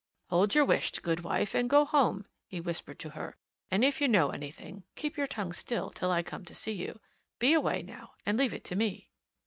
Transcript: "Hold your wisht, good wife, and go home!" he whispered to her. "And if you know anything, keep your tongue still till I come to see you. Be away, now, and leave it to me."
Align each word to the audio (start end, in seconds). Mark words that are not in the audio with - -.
"Hold 0.31 0.55
your 0.55 0.65
wisht, 0.65 1.03
good 1.03 1.19
wife, 1.19 1.53
and 1.53 1.69
go 1.69 1.85
home!" 1.85 2.25
he 2.47 2.59
whispered 2.59 2.97
to 3.01 3.09
her. 3.11 3.35
"And 3.69 3.83
if 3.85 4.01
you 4.01 4.07
know 4.07 4.31
anything, 4.31 4.83
keep 4.95 5.15
your 5.15 5.27
tongue 5.27 5.53
still 5.53 5.91
till 5.91 6.09
I 6.09 6.23
come 6.23 6.43
to 6.45 6.55
see 6.55 6.71
you. 6.73 6.99
Be 7.37 7.53
away, 7.53 7.83
now, 7.83 8.13
and 8.25 8.35
leave 8.35 8.51
it 8.55 8.63
to 8.63 8.75
me." 8.75 9.11